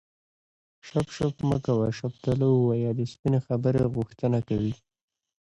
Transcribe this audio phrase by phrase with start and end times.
[0.87, 4.73] شف شف مه کوه شفتالو ووایه د سپینې خبرې غوښتنه کوي